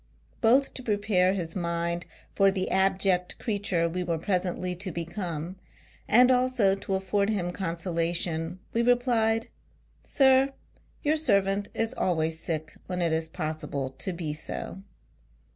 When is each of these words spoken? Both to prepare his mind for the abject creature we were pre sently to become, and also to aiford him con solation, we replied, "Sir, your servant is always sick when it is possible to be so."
Both 0.41 0.73
to 0.73 0.81
prepare 0.81 1.33
his 1.33 1.55
mind 1.55 2.07
for 2.33 2.49
the 2.49 2.71
abject 2.71 3.37
creature 3.37 3.87
we 3.87 4.03
were 4.03 4.17
pre 4.17 4.33
sently 4.33 4.75
to 4.79 4.91
become, 4.91 5.57
and 6.07 6.31
also 6.31 6.73
to 6.73 6.91
aiford 6.93 7.29
him 7.29 7.51
con 7.51 7.75
solation, 7.75 8.57
we 8.73 8.81
replied, 8.81 9.49
"Sir, 10.03 10.53
your 11.03 11.17
servant 11.17 11.67
is 11.75 11.93
always 11.95 12.39
sick 12.39 12.73
when 12.87 12.99
it 12.99 13.13
is 13.13 13.29
possible 13.29 13.91
to 13.99 14.11
be 14.11 14.33
so." 14.33 14.81